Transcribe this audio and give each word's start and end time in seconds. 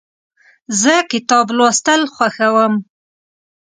زه 0.81 0.93
کتاب 1.11 1.47
لوستل 1.57 2.01
خوښوم. 2.13 2.73